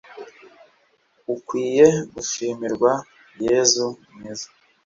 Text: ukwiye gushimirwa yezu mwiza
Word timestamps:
ukwiye 1.33 1.87
gushimirwa 2.13 2.91
yezu 3.43 3.85
mwiza 4.13 4.47